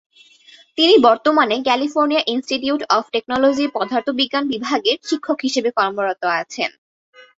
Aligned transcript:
তিনি 0.77 0.95
বর্তমানে 1.07 1.55
California 1.63 2.23
institute 2.27 2.81
of 2.91 3.03
টেকনোলজির 3.13 3.69
পদার্থবিজ্ঞান 3.77 4.43
বিভাগের 4.53 4.97
শিক্ষক 5.09 5.37
হিসেবে 5.41 5.69
কর্মরত 5.77 6.21
আছেন। 6.39 6.69